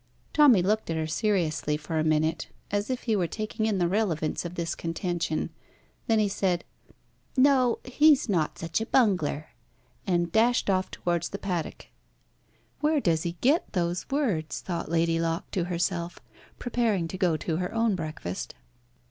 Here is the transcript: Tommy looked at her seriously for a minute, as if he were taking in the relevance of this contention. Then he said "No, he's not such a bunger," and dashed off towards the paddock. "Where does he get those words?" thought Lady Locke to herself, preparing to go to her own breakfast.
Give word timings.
Tommy 0.33 0.63
looked 0.63 0.89
at 0.89 0.95
her 0.95 1.05
seriously 1.05 1.77
for 1.77 1.99
a 1.99 2.03
minute, 2.03 2.47
as 2.71 2.89
if 2.89 3.03
he 3.03 3.15
were 3.15 3.27
taking 3.27 3.67
in 3.67 3.77
the 3.77 3.87
relevance 3.87 4.43
of 4.43 4.55
this 4.55 4.73
contention. 4.73 5.51
Then 6.07 6.17
he 6.17 6.27
said 6.27 6.63
"No, 7.37 7.77
he's 7.85 8.27
not 8.27 8.57
such 8.57 8.81
a 8.81 8.87
bunger," 8.87 9.49
and 10.07 10.31
dashed 10.31 10.71
off 10.71 10.89
towards 10.89 11.29
the 11.29 11.37
paddock. 11.37 11.89
"Where 12.79 12.99
does 12.99 13.21
he 13.21 13.33
get 13.41 13.73
those 13.73 14.09
words?" 14.09 14.61
thought 14.61 14.89
Lady 14.89 15.19
Locke 15.19 15.51
to 15.51 15.65
herself, 15.65 16.17
preparing 16.57 17.07
to 17.07 17.15
go 17.19 17.37
to 17.37 17.57
her 17.57 17.71
own 17.71 17.93
breakfast. 17.93 18.55